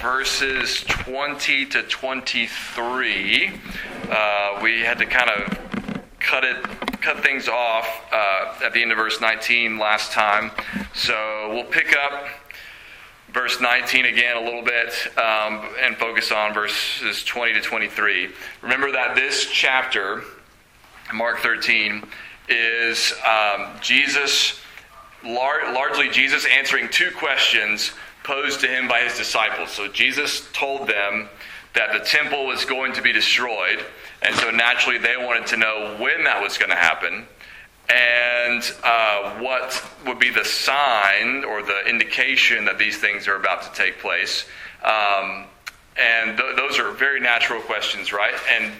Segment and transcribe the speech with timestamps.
[0.00, 3.52] verses 20 to 23.
[4.10, 5.58] Uh, we had to kind of
[6.18, 6.60] cut it,
[7.00, 10.50] cut things off uh, at the end of verse 19 last time.
[10.92, 12.26] So we'll pick up
[13.32, 18.28] verse 19 again a little bit um, and focus on verses 20 to 23.
[18.62, 20.24] Remember that this chapter,
[21.14, 22.02] Mark 13,
[22.48, 24.60] is um, Jesus,
[25.24, 27.92] lar- largely Jesus answering two questions
[28.24, 29.70] posed to him by his disciples.
[29.70, 31.28] So Jesus told them
[31.74, 33.84] that the temple was going to be destroyed,
[34.22, 37.26] and so naturally they wanted to know when that was going to happen
[37.88, 43.62] and uh, what would be the sign or the indication that these things are about
[43.62, 44.46] to take place.
[44.84, 45.46] Um,
[45.96, 48.34] and th- those are very natural questions, right?
[48.50, 48.72] And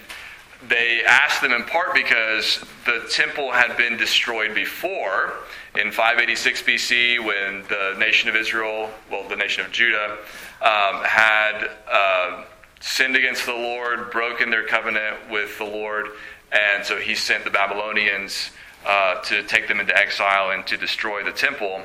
[0.68, 5.34] they asked them in part because the temple had been destroyed before
[5.74, 10.18] in 586 BC when the nation of Israel, well, the nation of Judah,
[10.60, 12.44] um, had uh,
[12.80, 16.06] sinned against the Lord, broken their covenant with the Lord,
[16.52, 18.50] and so he sent the Babylonians
[18.86, 21.82] uh, to take them into exile and to destroy the temple.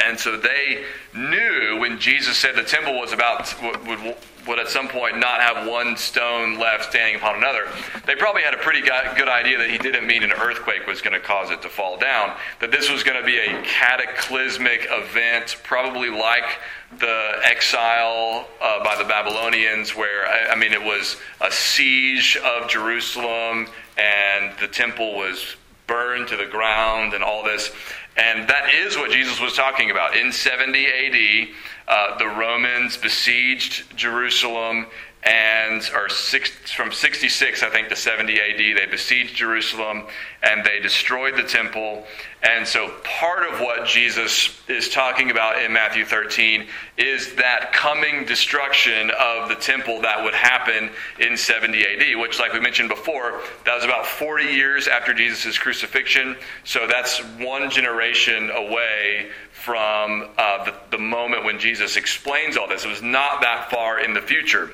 [0.00, 4.16] And so they knew when Jesus said the temple was about would,
[4.48, 7.68] would at some point not have one stone left standing upon another.
[8.06, 11.12] They probably had a pretty good idea that he didn't mean an earthquake was going
[11.12, 12.36] to cause it to fall down.
[12.60, 16.58] That this was going to be a cataclysmic event, probably like
[16.98, 22.68] the exile uh, by the Babylonians, where I, I mean it was a siege of
[22.68, 23.66] Jerusalem
[23.98, 25.56] and the temple was
[25.88, 27.72] burned to the ground and all this.
[28.16, 30.16] And that is what Jesus was talking about.
[30.16, 31.48] In 70 AD,
[31.88, 34.86] uh, the Romans besieged Jerusalem
[35.24, 40.04] and or six, from 66 i think to 70 ad they besieged jerusalem
[40.42, 42.04] and they destroyed the temple.
[42.40, 46.66] And so part of what jesus is talking about in matthew 13
[46.96, 52.52] is that coming destruction of the temple that would happen in 70 ad which like
[52.52, 56.36] we mentioned before that was about 40 years after jesus' crucifixion.
[56.62, 62.84] So that's one generation away from uh, the, the moment when jesus explains all this.
[62.84, 64.70] It was not that far in the future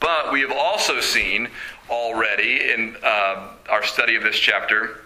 [0.00, 1.48] but we have also seen
[1.88, 5.02] already in uh, our study of this chapter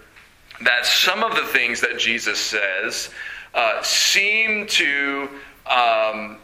[0.62, 3.10] that some of the things that Jesus says
[3.55, 5.28] uh, seem to
[5.66, 6.38] um,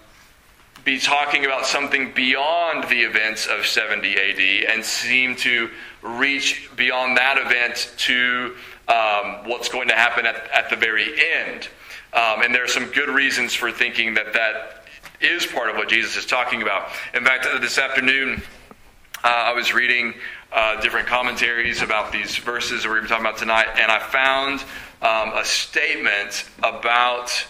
[0.84, 5.71] be talking about something beyond the events of 70 AD and seem to
[6.03, 8.56] reach beyond that event to
[8.88, 11.69] um, what's going to happen at, at the very end.
[12.12, 14.80] Um, and there are some good reasons for thinking that that
[15.20, 16.88] is part of what Jesus is talking about.
[17.14, 18.42] In fact, this afternoon,
[19.22, 20.14] uh, I was reading
[20.53, 24.60] uh, different commentaries about these verses that we're talking about tonight, and I found
[25.03, 27.47] um, a statement about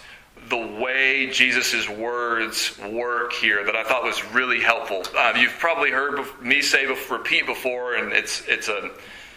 [0.49, 5.03] the way Jesus' words work here that I thought was really helpful.
[5.17, 8.91] Uh, you've probably heard me say, repeat before, and it's, it's a,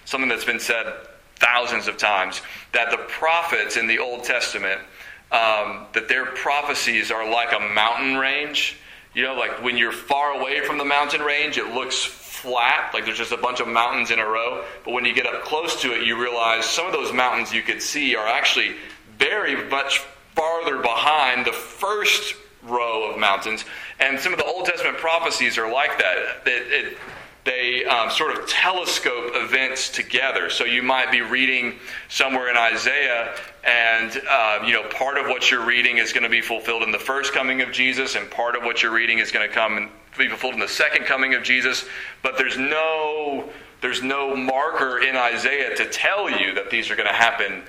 [0.07, 0.93] something that's been said
[1.37, 2.41] thousands of times,
[2.73, 4.81] that the prophets in the Old Testament–
[5.35, 8.79] um, that their prophecies are like a mountain range.
[9.15, 13.05] You know, like when you're far away from the mountain range, it looks flat, like
[13.05, 14.65] there's just a bunch of mountains in a row.
[14.85, 17.63] But when you get up close to it, you realize some of those mountains you
[17.63, 18.77] could see are actually
[19.19, 19.99] very much
[20.35, 23.65] farther behind the first row of mountains.
[23.99, 26.17] And some of the Old Testament prophecies are like that.
[26.47, 26.99] It, it,
[27.45, 30.49] they um, sort of telescope events together.
[30.49, 31.75] So you might be reading
[32.09, 36.31] somewhere in Isaiah, and uh, you know part of what you're reading is going to
[36.31, 39.31] be fulfilled in the first coming of Jesus, and part of what you're reading is
[39.31, 41.85] going to come and be fulfilled in the second coming of Jesus.
[42.23, 43.51] But there's no
[43.83, 47.63] there's no marker in Isaiah to tell you that these are going to happen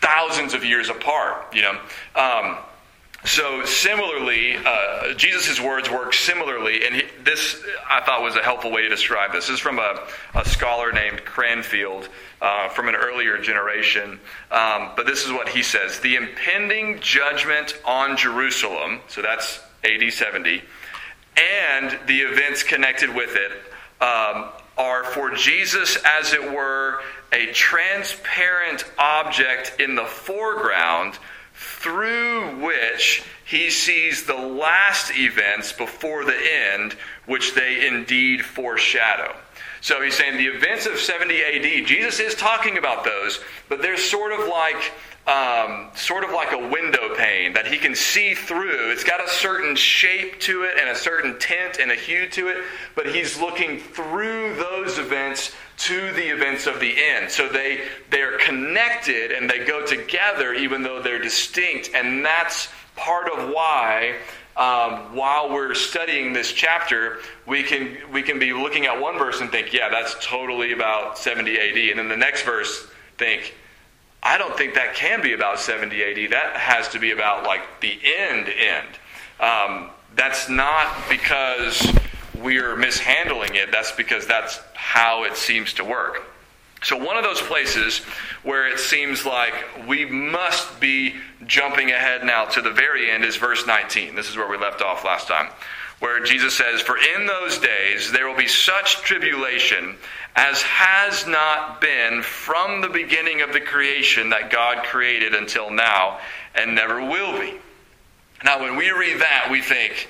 [0.00, 1.54] thousands of years apart.
[1.54, 1.80] You know.
[2.16, 2.58] Um,
[3.24, 8.70] so, similarly, uh, Jesus' words work similarly, and he, this I thought was a helpful
[8.70, 9.46] way to describe this.
[9.46, 12.10] This is from a, a scholar named Cranfield
[12.42, 14.20] uh, from an earlier generation.
[14.50, 20.12] Um, but this is what he says The impending judgment on Jerusalem, so that's AD
[20.12, 20.62] 70,
[21.38, 23.52] and the events connected with it
[24.02, 27.00] um, are for Jesus, as it were,
[27.32, 31.18] a transparent object in the foreground
[31.64, 36.94] through which he sees the last events before the end,
[37.26, 39.34] which they indeed foreshadow.
[39.80, 43.98] So he's saying the events of 70 AD, Jesus is talking about those, but they're
[43.98, 44.92] sort of like
[45.26, 48.90] um, sort of like a window pane that he can see through.
[48.90, 52.48] It's got a certain shape to it and a certain tint and a hue to
[52.48, 52.58] it,
[52.94, 57.30] but he's looking through those events to the events of the end.
[57.30, 63.28] So they they're connected and they go together even though they're distinct, and that's part
[63.28, 64.16] of why
[64.56, 69.40] um, while we're studying this chapter, we can we can be looking at one verse
[69.40, 72.86] and think, yeah, that's totally about 70 AD, and then the next verse
[73.18, 73.54] think,
[74.22, 76.30] I don't think that can be about 70 AD.
[76.30, 78.86] That has to be about like the end end.
[79.40, 81.92] Um, that's not because
[82.42, 83.70] we're mishandling it.
[83.72, 86.22] That's because that's how it seems to work.
[86.82, 88.00] So, one of those places
[88.42, 89.54] where it seems like
[89.86, 91.14] we must be
[91.46, 94.14] jumping ahead now to the very end is verse 19.
[94.14, 95.48] This is where we left off last time,
[96.00, 99.96] where Jesus says, For in those days there will be such tribulation
[100.36, 106.18] as has not been from the beginning of the creation that God created until now
[106.54, 107.54] and never will be.
[108.44, 110.08] Now, when we read that, we think,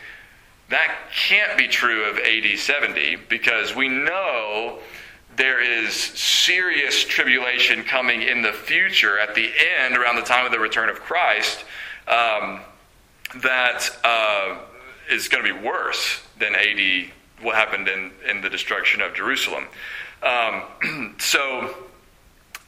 [0.70, 4.78] that can't be true of AD 70 because we know
[5.37, 10.52] there is serious tribulation coming in the future at the end, around the time of
[10.52, 11.64] the return of Christ,
[12.06, 12.61] um,
[13.43, 14.58] that uh,
[15.11, 17.11] is going to be worse than AD,
[17.43, 19.64] what happened in, in the destruction of Jerusalem.
[20.22, 21.75] Um, so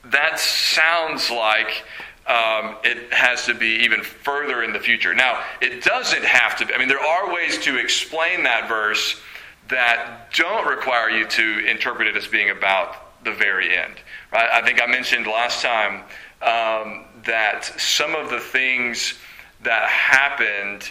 [0.04, 1.84] that sounds like
[2.26, 5.14] um, it has to be even further in the future.
[5.14, 6.74] Now, it doesn't have to be.
[6.74, 9.20] I mean, there are ways to explain that verse
[9.68, 13.94] that don't require you to interpret it as being about the very end.
[14.32, 14.48] Right?
[14.50, 16.02] I think I mentioned last time
[16.42, 19.14] um, that some of the things
[19.62, 20.90] that happened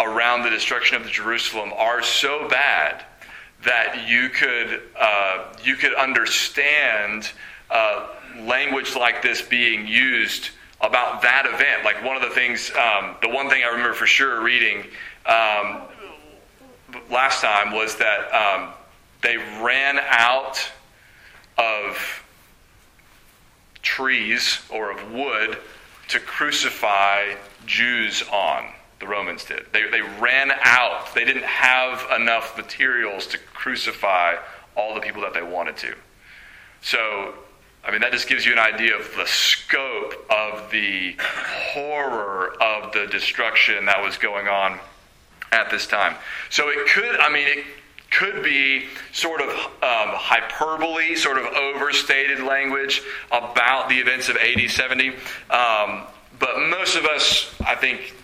[0.00, 3.04] around the destruction of the Jerusalem are so bad
[3.64, 7.30] that you could uh, you could understand
[7.70, 8.08] uh,
[8.40, 10.50] language like this being used
[10.80, 11.84] about that event.
[11.84, 14.84] Like one of the things, um, the one thing I remember for sure reading
[15.26, 15.82] um,
[17.10, 18.70] last time was that um,
[19.22, 20.58] they ran out
[21.56, 22.22] of
[23.82, 25.58] trees or of wood
[26.08, 27.34] to crucify
[27.66, 28.66] Jews on.
[29.00, 29.66] The Romans did.
[29.72, 31.12] They, they ran out.
[31.14, 34.36] They didn't have enough materials to crucify
[34.76, 35.94] all the people that they wanted to.
[36.82, 37.34] So,
[37.84, 42.92] I mean, that just gives you an idea of the scope of the horror of
[42.92, 44.78] the destruction that was going on
[45.50, 46.16] at this time.
[46.48, 47.64] So it could, I mean, it
[48.12, 54.70] could be sort of um, hyperbole, sort of overstated language about the events of AD
[54.70, 55.08] 70.
[55.50, 56.02] Um,
[56.38, 58.14] but most of us, I think,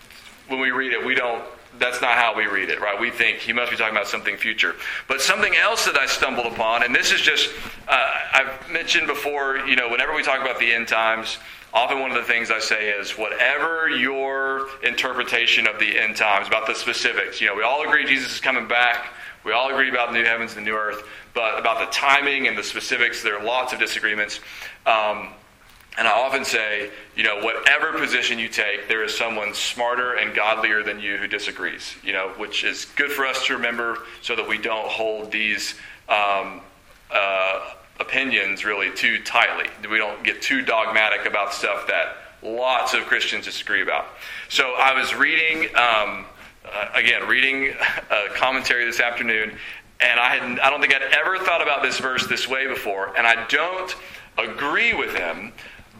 [0.49, 1.45] when we read it, we don't.
[1.79, 2.99] That's not how we read it, right?
[2.99, 4.75] We think he must be talking about something future.
[5.07, 7.51] But something else that I stumbled upon, and this is just,
[7.87, 11.39] uh, I've mentioned before, you know, whenever we talk about the end times,
[11.75, 16.49] Often, one of the things I say is whatever your interpretation of the end times,
[16.49, 19.09] about the specifics, you know, we all agree Jesus is coming back.
[19.45, 22.49] We all agree about the new heavens and the new earth, but about the timing
[22.49, 24.41] and the specifics, there are lots of disagreements.
[24.87, 25.29] Um,
[25.99, 30.33] and I often say, you know, whatever position you take, there is someone smarter and
[30.33, 34.37] godlier than you who disagrees, you know, which is good for us to remember so
[34.37, 35.75] that we don't hold these
[36.09, 36.61] um,
[37.11, 39.67] uh, opinions really too tightly.
[39.91, 44.07] We don't get too dogmatic about stuff that lots of Christians disagree about.
[44.49, 46.27] So I was reading, um,
[46.65, 47.75] uh, again, reading
[48.11, 49.59] a commentary this afternoon,
[50.01, 53.17] and I, had, I don't think I'd ever thought about this verse this way before,
[53.17, 53.97] and I don't
[54.39, 55.53] agree with him,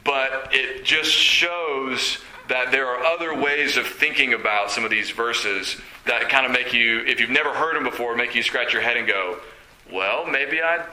[0.05, 2.19] but it just shows
[2.49, 6.53] that there are other ways of thinking about some of these verses that kind of
[6.53, 9.39] make you, if you've never heard them before, make you scratch your head and go,
[9.93, 10.85] well, maybe I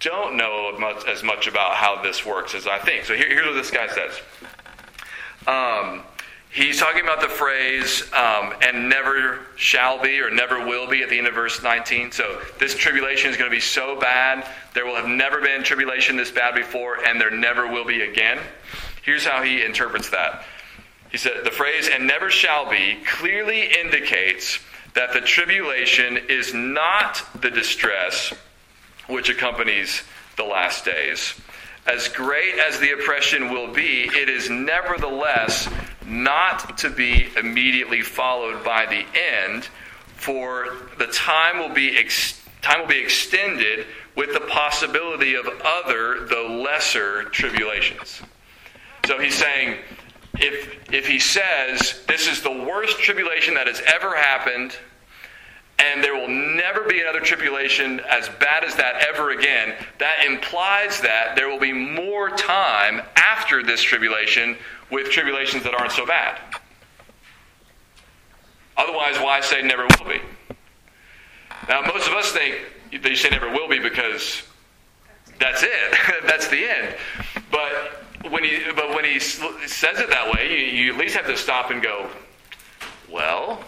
[0.00, 3.04] don't know much, as much about how this works as I think.
[3.04, 4.20] So here, here's what this guy says.
[5.46, 6.02] Um,
[6.52, 11.08] he's talking about the phrase um, and never shall be or never will be at
[11.08, 14.86] the end of verse 19 so this tribulation is going to be so bad there
[14.86, 18.38] will have never been tribulation this bad before and there never will be again.
[19.02, 20.44] Here's how he interprets that.
[21.10, 24.58] He said the phrase and never shall be clearly indicates
[24.94, 28.32] that the tribulation is not the distress
[29.08, 30.02] which accompanies
[30.36, 31.34] the last days.
[31.86, 35.68] As great as the oppression will be, it is nevertheless
[36.06, 39.64] not to be immediately followed by the end,
[40.16, 46.26] for the time will be ex- time will be extended with the possibility of other,
[46.26, 48.22] though lesser, tribulations.
[49.06, 49.78] So he's saying,
[50.38, 54.76] if if he says this is the worst tribulation that has ever happened
[55.82, 61.00] and there will never be another tribulation as bad as that ever again, that implies
[61.00, 64.56] that there will be more time after this tribulation
[64.90, 66.38] with tribulations that aren't so bad.
[68.76, 70.20] Otherwise, why say never will be?
[71.68, 72.60] Now, most of us think
[73.02, 74.42] that you say never will be because
[75.38, 75.70] that's it.
[76.26, 76.94] that's the end.
[77.50, 81.26] But when he, but when he says it that way, you, you at least have
[81.26, 82.08] to stop and go,
[83.10, 83.62] well,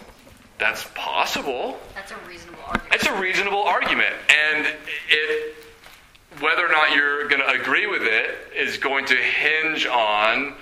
[0.57, 1.79] that's possible.
[1.93, 2.93] That's a reasonable argument.
[2.93, 4.13] It's a reasonable argument.
[4.29, 4.67] And
[5.09, 5.55] it,
[6.39, 10.55] whether or not you're going to agree with it is going to hinge on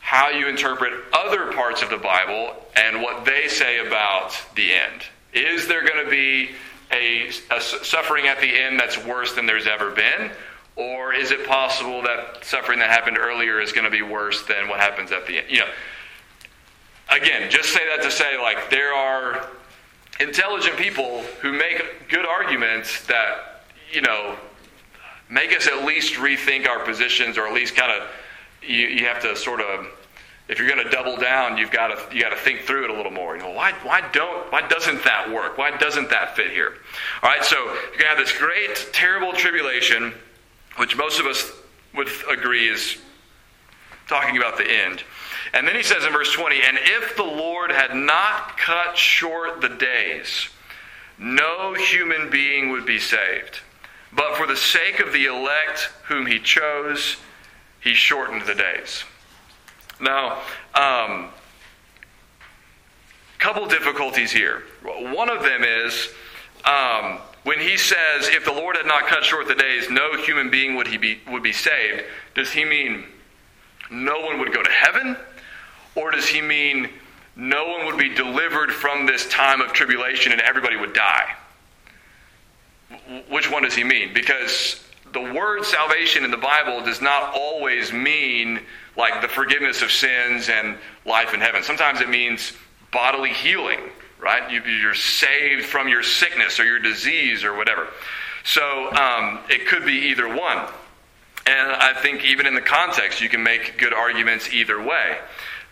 [0.00, 5.02] how you interpret other parts of the Bible and what they say about the end.
[5.32, 6.50] Is there going to be
[6.92, 10.30] a, a suffering at the end that's worse than there's ever been?
[10.76, 14.68] Or is it possible that suffering that happened earlier is going to be worse than
[14.68, 15.46] what happens at the end?
[15.48, 15.68] You know,
[17.14, 19.48] again, just say that to say, like, there are
[20.20, 24.36] intelligent people who make good arguments that, you know,
[25.28, 28.08] make us at least rethink our positions or at least kind of,
[28.62, 29.86] you, you have to sort of,
[30.48, 32.90] if you're going to double down, you've got to you got to think through it
[32.90, 33.34] a little more.
[33.34, 35.56] You know, why why don't why doesn't that work?
[35.56, 36.74] Why doesn't that fit here?
[37.22, 40.12] All right, so you're going to have this great terrible tribulation,
[40.76, 41.50] which most of us
[41.94, 42.98] would agree is
[44.06, 45.02] talking about the end.
[45.52, 49.60] And then he says in verse 20, And if the Lord had not cut short
[49.60, 50.48] the days,
[51.18, 53.60] no human being would be saved.
[54.12, 57.16] But for the sake of the elect whom he chose,
[57.80, 59.04] he shortened the days.
[60.00, 60.40] Now,
[60.74, 61.30] um,
[63.44, 64.62] couple difficulties here.
[64.82, 66.08] One of them is
[66.64, 70.48] um, when he says, "If the Lord had not cut short the days, no human
[70.48, 73.04] being would he be would be saved." Does he mean
[73.90, 75.16] no one would go to heaven?
[75.94, 76.88] Or does he mean
[77.36, 81.34] no one would be delivered from this time of tribulation and everybody would die?
[83.28, 84.12] Which one does he mean?
[84.14, 88.60] Because the word salvation in the Bible does not always mean
[88.96, 91.62] like the forgiveness of sins and life in heaven.
[91.62, 92.52] Sometimes it means
[92.92, 93.80] bodily healing,
[94.20, 94.50] right?
[94.50, 97.88] You're saved from your sickness or your disease or whatever.
[98.44, 100.68] So um, it could be either one.
[101.46, 105.18] And I think even in the context, you can make good arguments either way.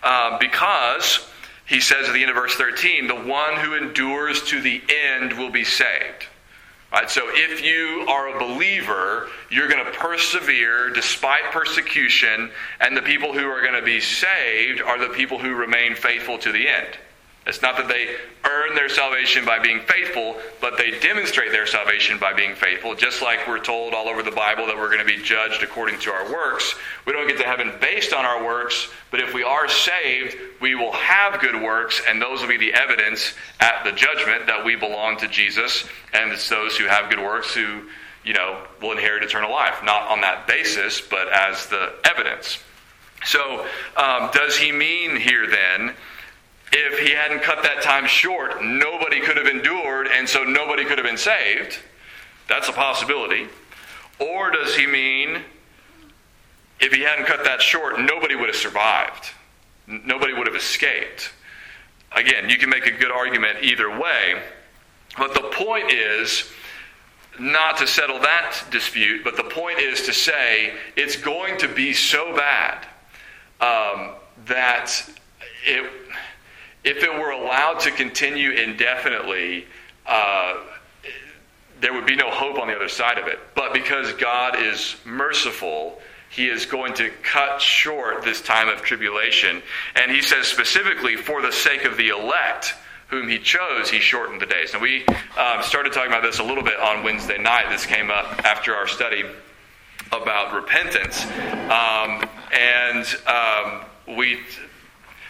[0.03, 1.27] Uh, because
[1.67, 5.33] he says at the end of verse 13, the one who endures to the end
[5.35, 6.27] will be saved.
[6.93, 13.01] Right, so if you are a believer, you're going to persevere despite persecution, and the
[13.01, 16.69] people who are going to be saved are the people who remain faithful to the
[16.69, 16.99] end.
[17.45, 18.15] It's not that they
[18.49, 22.95] earn their salvation by being faithful, but they demonstrate their salvation by being faithful.
[22.95, 25.99] Just like we're told all over the Bible that we're going to be judged according
[26.01, 26.77] to our works.
[27.05, 30.77] We don't get to heaven based on our works, but if we are saved, we
[30.77, 34.77] will have good works, and those will be the evidence at the judgment that we
[34.77, 35.85] belong to Jesus.
[36.13, 37.83] And it's those who have good works who,
[38.25, 39.83] you know, will inherit eternal life.
[39.83, 42.59] Not on that basis, but as the evidence.
[43.25, 45.95] So, um, does he mean here then?
[46.73, 50.99] If he hadn't cut that time short, nobody could have endured, and so nobody could
[50.99, 51.79] have been saved.
[52.49, 53.47] That's a possibility.
[54.19, 55.43] Or does he mean
[56.81, 59.31] if he hadn't cut that short, nobody would have survived?
[59.87, 61.33] Nobody would have escaped.
[62.13, 64.41] Again, you can make a good argument either way.
[65.19, 66.51] But the point is
[67.39, 71.93] not to settle that dispute, but the point is to say it's going to be
[71.93, 72.87] so bad
[73.61, 74.11] um,
[74.47, 75.09] that
[75.65, 75.91] it
[76.85, 79.67] if it were allowed to continue indefinitely,
[80.07, 80.57] uh,
[81.81, 83.39] there would be no hope on the other side of it.
[83.55, 89.63] But because God is merciful, he is going to cut short this time of tribulation.
[89.95, 92.75] And he says specifically, for the sake of the elect,
[93.09, 94.73] whom he chose, he shortened the days.
[94.73, 95.05] Now, we
[95.37, 97.67] um, started talking about this a little bit on Wednesday night.
[97.69, 99.25] This came up after our study
[100.11, 101.23] about repentance.
[101.71, 104.41] Um, and um, we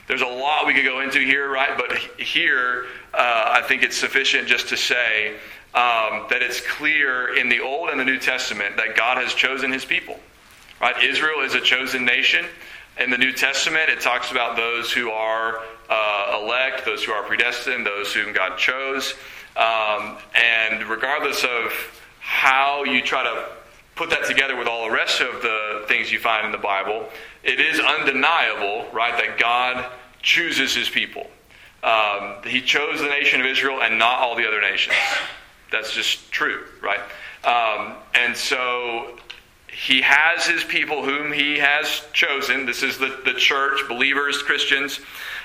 [0.08, 1.76] there's a lot we could go into here, right?
[1.76, 5.34] But here, uh, I think it's sufficient just to say
[5.74, 9.72] um, that it's clear in the Old and the New Testament that God has chosen
[9.72, 10.18] his people.
[10.80, 11.02] Right?
[11.02, 12.46] Israel is a chosen nation.
[12.98, 17.22] In the New Testament, it talks about those who are uh, elect, those who are
[17.22, 19.14] predestined, those whom God chose.
[19.56, 21.72] Um, and regardless of
[22.18, 23.61] how you try to
[24.02, 27.08] put that together with all the rest of the things you find in the Bible,
[27.44, 29.92] it is undeniable, right, that God
[30.22, 31.28] chooses his people.
[31.84, 34.96] Um, he chose the nation of Israel and not all the other nations.
[35.70, 36.98] That's just true, right?
[37.44, 39.16] Um, and so
[39.68, 42.66] he has his people whom he has chosen.
[42.66, 44.98] This is the, the church, believers, Christians.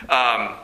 [0.10, 0.56] Um,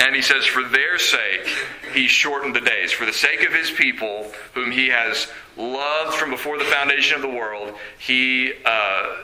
[0.00, 1.46] and he says, For their sake,
[1.92, 2.92] he shortened the days.
[2.92, 7.22] For the sake of his people, whom he has loved from before the foundation of
[7.22, 9.22] the world, he uh,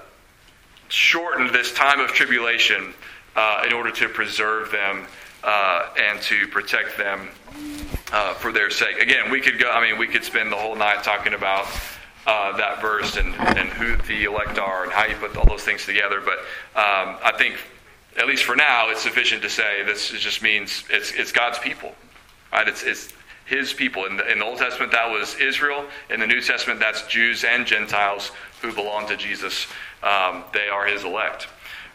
[0.89, 2.95] shortened this time of tribulation
[3.37, 5.07] uh, in order to preserve them
[5.43, 7.29] uh, and to protect them
[8.13, 8.99] uh, for their sake.
[8.99, 9.71] Again, we could go.
[9.71, 11.67] I mean, we could spend the whole night talking about
[12.27, 15.65] uh, that verse and, and who the elect are and how you put all those
[15.65, 16.21] things together.
[16.21, 16.39] But
[16.79, 17.57] um, I think,
[18.17, 21.95] at least for now, it's sufficient to say this just means it's it's God's people.
[22.53, 22.67] Right?
[22.67, 23.13] It's, it's
[23.47, 24.07] his people.
[24.07, 25.85] In the, in the Old Testament, that was Israel.
[26.09, 29.67] In the New Testament, that's Jews and Gentiles who belong to Jesus.
[30.03, 31.49] Um, they are his elect.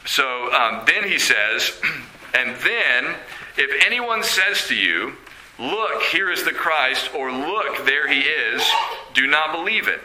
[0.05, 1.79] So um, then he says,
[2.33, 3.15] and then
[3.57, 5.13] if anyone says to you,
[5.57, 8.61] Look, here is the Christ, or look, there he is,
[9.13, 10.01] do not believe it.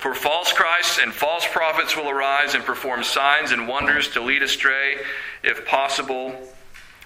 [0.00, 4.42] For false Christs and false prophets will arise and perform signs and wonders to lead
[4.42, 4.96] astray,
[5.42, 6.34] if possible,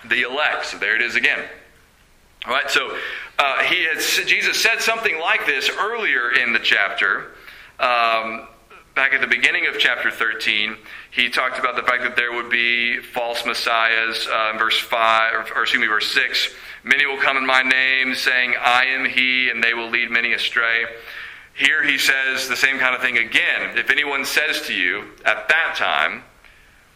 [0.08, 0.66] the elect.
[0.66, 1.40] So there it is again.
[2.44, 2.96] All right, so
[3.38, 3.86] uh, he
[4.26, 7.32] Jesus said something like this earlier in the chapter.
[7.78, 8.48] Um,
[8.94, 10.76] back at the beginning of chapter 13,
[11.12, 14.26] he talked about the fact that there would be false messiahs.
[14.30, 16.52] Uh, verse 5, or, or excuse me, verse 6,
[16.84, 20.32] many will come in my name, saying, I am he, and they will lead many
[20.32, 20.84] astray.
[21.54, 23.76] Here he says the same kind of thing again.
[23.76, 26.24] If anyone says to you at that time,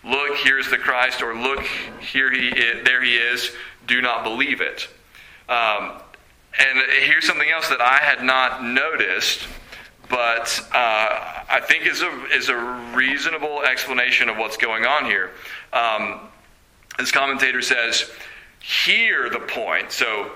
[0.06, 1.64] Look, here's the Christ, or look,
[2.00, 3.52] here he is, there he is,
[3.88, 4.88] do not believe it.
[5.48, 6.00] Um,
[6.58, 9.48] and here's something else that I had not noticed,
[10.08, 12.56] but uh, I think is a, is a
[12.94, 15.32] reasonable explanation of what's going on here.
[15.72, 16.20] Um,
[16.98, 18.08] this commentator says,
[18.60, 19.90] hear the point.
[19.90, 20.30] So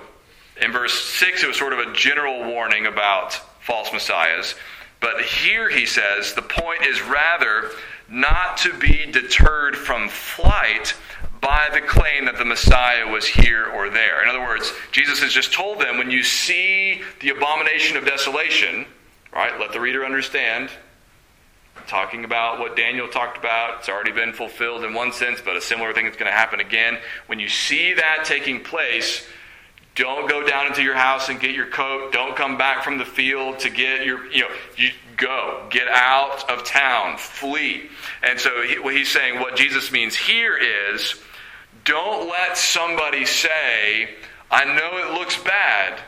[0.61, 3.39] in verse 6, it was sort of a general warning about
[3.71, 4.55] false messiahs.
[4.99, 7.71] But here he says the point is rather
[8.09, 10.93] not to be deterred from flight
[11.39, 14.21] by the claim that the Messiah was here or there.
[14.21, 18.85] In other words, Jesus has just told them when you see the abomination of desolation,
[19.33, 20.69] right, let the reader understand.
[21.87, 25.61] Talking about what Daniel talked about, it's already been fulfilled in one sense, but a
[25.61, 26.97] similar thing is going to happen again.
[27.27, 29.25] When you see that taking place,
[29.95, 32.13] don't go down into your house and get your coat.
[32.13, 35.67] Don't come back from the field to get your, you know, you go.
[35.69, 37.17] Get out of town.
[37.17, 37.89] Flee.
[38.23, 41.19] And so he, what he's saying, what Jesus means here is
[41.83, 44.15] don't let somebody say,
[44.49, 45.99] I know it looks bad,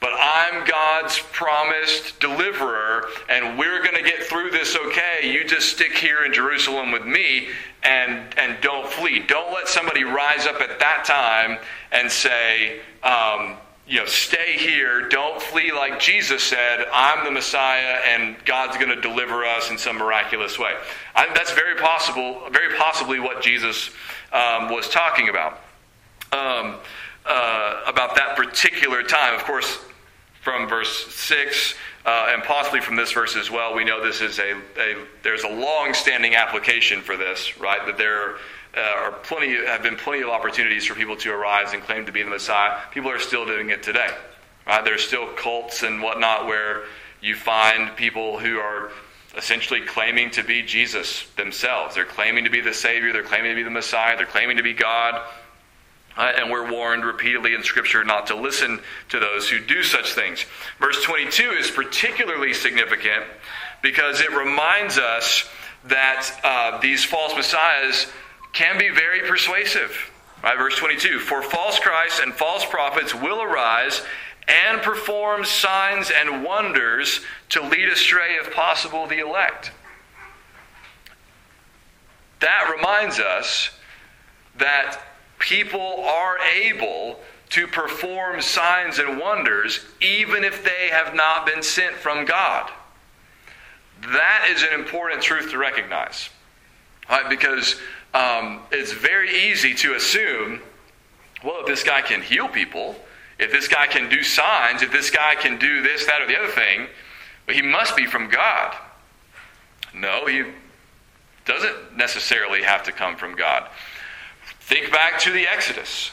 [0.00, 5.30] but I'm God's promised deliverer, and we're going to get through this okay.
[5.30, 7.48] You just stick here in Jerusalem with me
[7.82, 9.20] and, and don't flee.
[9.20, 11.58] Don't let somebody rise up at that time
[11.92, 15.06] and say, um, you know, stay here.
[15.08, 19.76] Don't flee like Jesus said, I'm the Messiah and God's going to deliver us in
[19.76, 20.72] some miraculous way.
[21.14, 23.90] I, that's very possible, very possibly what Jesus
[24.32, 25.60] um, was talking about.
[26.32, 26.76] Um,
[27.26, 29.34] uh, about that particular time.
[29.34, 29.78] Of course,
[30.40, 31.74] from verse 6
[32.04, 35.44] uh, and possibly from this verse as well, we know this is a, a there's
[35.44, 37.84] a long standing application for this, right?
[37.84, 38.36] That there
[38.76, 42.12] uh, are plenty, have been plenty of opportunities for people to arise and claim to
[42.12, 42.78] be the Messiah.
[42.90, 44.08] People are still doing it today,
[44.66, 44.82] right?
[44.82, 46.84] There's still cults and whatnot where
[47.20, 48.92] you find people who are
[49.36, 51.94] essentially claiming to be Jesus themselves.
[51.94, 54.62] They're claiming to be the Savior, they're claiming to be the Messiah, they're claiming to
[54.62, 55.20] be God.
[56.20, 58.78] Uh, and we're warned repeatedly in Scripture not to listen
[59.08, 60.44] to those who do such things.
[60.78, 63.24] Verse 22 is particularly significant
[63.80, 65.48] because it reminds us
[65.84, 68.06] that uh, these false messiahs
[68.52, 70.10] can be very persuasive.
[70.44, 74.02] Right, verse 22 For false Christs and false prophets will arise
[74.46, 79.72] and perform signs and wonders to lead astray, if possible, the elect.
[82.40, 83.70] That reminds us
[84.58, 85.00] that
[85.40, 91.96] people are able to perform signs and wonders even if they have not been sent
[91.96, 92.70] from God.
[94.02, 96.30] That is an important truth to recognize.
[97.08, 97.28] Right?
[97.28, 97.80] Because
[98.14, 100.60] um, it's very easy to assume
[101.42, 102.94] well, if this guy can heal people,
[103.38, 106.38] if this guy can do signs, if this guy can do this, that, or the
[106.38, 106.86] other thing,
[107.48, 108.76] he must be from God.
[109.94, 110.44] No, he
[111.46, 113.68] doesn't necessarily have to come from God.
[114.70, 116.12] Think back to the Exodus.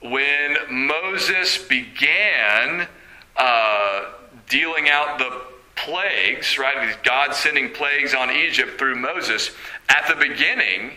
[0.00, 2.86] When Moses began
[3.36, 4.12] uh,
[4.48, 5.42] dealing out the
[5.74, 6.96] plagues, right?
[7.02, 9.50] God sending plagues on Egypt through Moses.
[9.88, 10.92] At the beginning,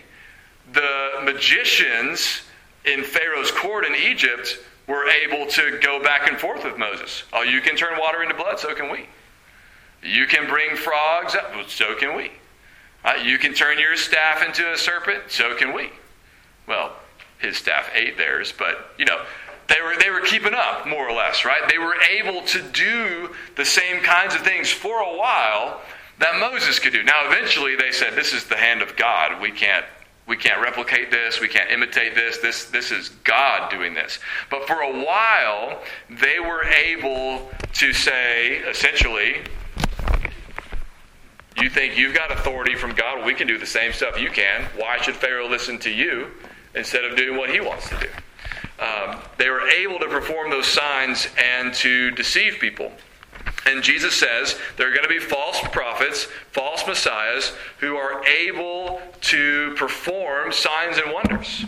[0.71, 2.43] the magicians
[2.85, 7.23] in Pharaoh's court in Egypt were able to go back and forth with Moses.
[7.33, 9.07] Oh, you can turn water into blood, so can we.
[10.03, 12.33] You can bring frogs up, so can we.
[13.03, 15.89] Uh, you can turn your staff into a serpent, so can we.
[16.69, 16.93] Well,
[17.39, 19.25] his staff ate theirs, but you know,
[19.67, 21.67] they were, they were keeping up, more or less, right?
[21.69, 25.81] They were able to do the same kinds of things for a while
[26.19, 27.03] that Moses could do.
[27.03, 29.41] Now, eventually, they said, This is the hand of God.
[29.41, 29.85] We can't
[30.27, 31.41] we can't replicate this.
[31.41, 32.37] We can't imitate this.
[32.37, 34.19] This, this is God doing this.
[34.51, 39.37] But for a while, they were able to say, essentially,
[41.59, 43.25] you think you've got authority from God?
[43.25, 44.65] We can do the same stuff you can.
[44.77, 46.29] Why should Pharaoh listen to you
[46.75, 48.09] instead of doing what he wants to do?
[48.79, 52.91] um, they were able to perform those signs and to deceive people.
[53.65, 59.01] And Jesus says there are going to be false prophets, false messiahs, who are able
[59.21, 61.65] to perform signs and wonders.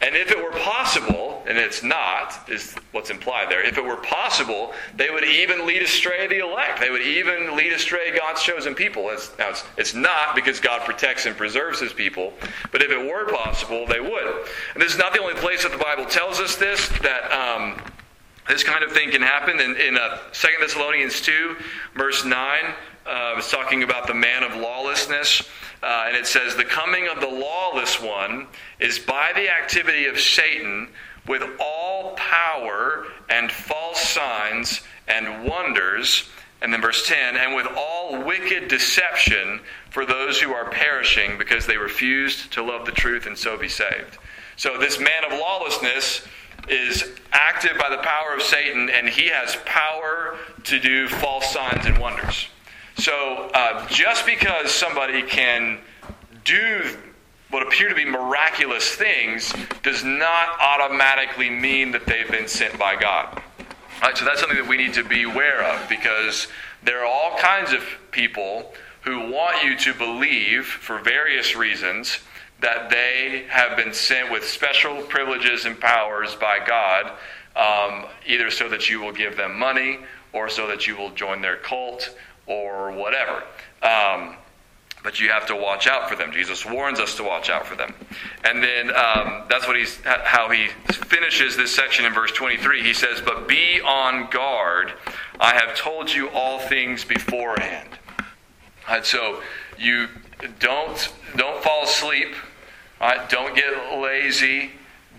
[0.00, 3.96] And if it were possible, and it's not, is what's implied there, if it were
[3.96, 6.80] possible, they would even lead astray the elect.
[6.80, 9.10] They would even lead astray God's chosen people.
[9.10, 12.32] It's, now, it's, it's not because God protects and preserves his people,
[12.72, 14.46] but if it were possible, they would.
[14.74, 17.30] And this is not the only place that the Bible tells us this, that.
[17.32, 17.80] Um,
[18.46, 21.56] this kind of thing can happen in, in uh, 2 Thessalonians 2,
[21.96, 22.58] verse 9.
[23.06, 25.48] Uh, it's talking about the man of lawlessness.
[25.82, 28.46] Uh, and it says, The coming of the lawless one
[28.80, 30.88] is by the activity of Satan
[31.26, 36.28] with all power and false signs and wonders.
[36.62, 39.60] And then verse 10, and with all wicked deception
[39.90, 43.68] for those who are perishing because they refused to love the truth and so be
[43.68, 44.18] saved.
[44.56, 46.26] So, this man of lawlessness
[46.68, 51.84] is active by the power of Satan, and he has power to do false signs
[51.84, 52.48] and wonders.
[52.96, 55.80] So, uh, just because somebody can
[56.44, 56.96] do
[57.54, 62.96] what appear to be miraculous things does not automatically mean that they've been sent by
[62.96, 63.40] God.
[64.02, 66.48] Right, so that's something that we need to be aware of because
[66.82, 72.18] there are all kinds of people who want you to believe for various reasons
[72.58, 77.12] that they have been sent with special privileges and powers by God,
[77.54, 80.00] um, either so that you will give them money
[80.32, 83.44] or so that you will join their cult or whatever.
[83.80, 84.34] Um,
[85.04, 86.32] but you have to watch out for them.
[86.32, 87.94] Jesus warns us to watch out for them.
[88.42, 92.82] And then um, that's what he's how he finishes this section in verse 23.
[92.82, 94.94] He says, "But be on guard.
[95.38, 97.90] I have told you all things beforehand."
[98.88, 99.42] Right, so
[99.78, 100.08] you
[100.58, 102.34] don't don't fall asleep.
[102.98, 104.72] Right, don't get lazy.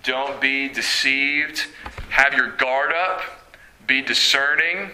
[0.04, 1.68] Don't be deceived.
[2.10, 3.22] Have your guard up.
[3.86, 4.90] Be discerning.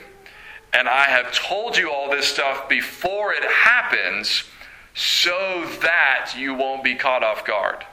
[0.73, 4.45] And I have told you all this stuff before it happens
[4.93, 7.85] so that you won't be caught off guard.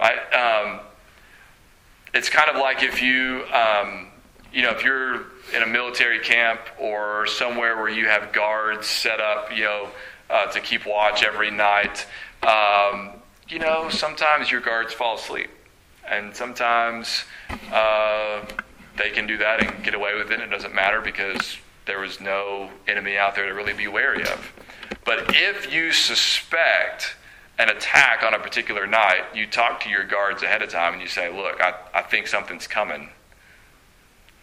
[0.00, 0.18] Right?
[0.32, 0.80] Um,
[2.12, 4.08] it's kind of like if you, um,
[4.52, 9.20] you know, if you're in a military camp or somewhere where you have guards set
[9.20, 9.88] up, you know,
[10.30, 12.06] uh, to keep watch every night.
[12.42, 13.10] Um,
[13.48, 15.50] you know, sometimes your guards fall asleep,
[16.08, 17.24] and sometimes
[17.72, 18.44] uh,
[18.96, 20.40] they can do that and get away with it.
[20.40, 24.52] It doesn't matter because there was no enemy out there to really be wary of.
[25.04, 27.16] But if you suspect
[27.58, 31.02] an attack on a particular night, you talk to your guards ahead of time and
[31.02, 33.10] you say, Look, I, I think something's coming.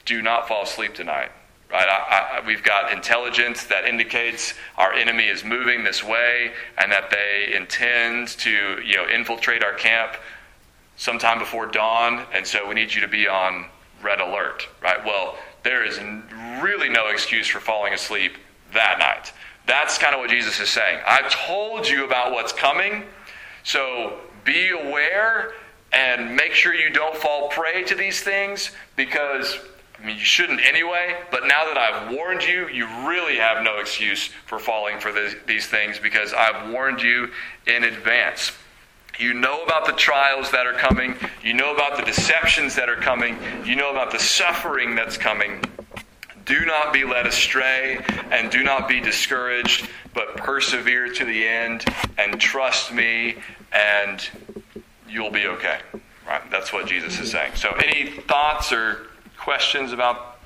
[0.05, 1.31] Do not fall asleep tonight.
[1.71, 1.87] Right?
[1.87, 7.09] I, I, we've got intelligence that indicates our enemy is moving this way and that
[7.09, 10.15] they intend to you know, infiltrate our camp
[10.97, 13.65] sometime before dawn, and so we need you to be on
[14.03, 14.67] red alert.
[14.81, 15.03] Right?
[15.05, 15.99] Well, there is
[16.61, 18.37] really no excuse for falling asleep
[18.73, 19.31] that night.
[19.71, 20.99] That's kind of what Jesus is saying.
[21.07, 23.05] I've told you about what's coming,
[23.63, 25.53] so be aware
[25.93, 29.59] and make sure you don't fall prey to these things because
[29.97, 33.79] I mean, you shouldn't anyway, but now that I've warned you, you really have no
[33.79, 37.29] excuse for falling for this, these things because I've warned you
[37.65, 38.51] in advance.
[39.19, 41.15] You know about the trials that are coming.
[41.45, 43.37] You know about the deceptions that are coming.
[43.63, 45.61] You know about the suffering that's coming.
[46.45, 51.85] Do not be led astray and do not be discouraged, but persevere to the end
[52.17, 53.35] and trust me,
[53.71, 54.27] and
[55.07, 55.79] you'll be okay.
[56.27, 56.41] Right?
[56.51, 57.55] That's what Jesus is saying.
[57.55, 60.40] So, any thoughts or questions about